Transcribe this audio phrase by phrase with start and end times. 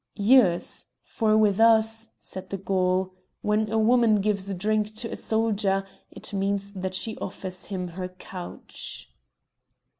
[0.15, 0.87] "Yours!
[1.03, 3.13] for with us," said the Gaul,
[3.43, 8.07] "when a woman gives drink to a soldier, it means that she offers him her
[8.07, 9.11] couch."